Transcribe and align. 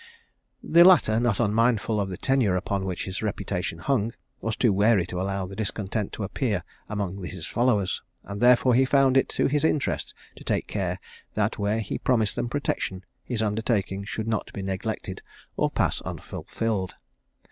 The 0.63 0.83
latter, 0.83 1.19
not 1.19 1.39
unmindful 1.39 1.99
of 1.99 2.09
the 2.09 2.17
tenure 2.17 2.55
upon 2.55 2.85
which 2.85 3.05
his 3.05 3.21
reputation 3.21 3.77
hung, 3.77 4.13
was 4.39 4.55
too 4.55 4.73
wary 4.73 5.05
to 5.05 5.21
allow 5.21 5.45
discontent 5.45 6.11
to 6.13 6.23
appear 6.23 6.63
among 6.89 7.23
his 7.23 7.45
followers, 7.45 8.01
and 8.23 8.41
therefore 8.41 8.73
he 8.73 8.83
found 8.83 9.15
it 9.15 9.29
to 9.29 9.45
his 9.45 9.63
interest 9.63 10.15
to 10.37 10.43
take 10.43 10.65
care 10.65 10.99
that 11.35 11.59
where 11.59 11.81
he 11.81 11.99
promised 11.99 12.35
them 12.35 12.49
protection, 12.49 13.05
his 13.23 13.43
undertaking 13.43 14.03
should 14.03 14.27
not 14.27 14.51
be 14.53 14.63
neglected 14.63 15.21
or 15.55 15.69
pass 15.69 16.01
unfulfilled. 16.01 16.95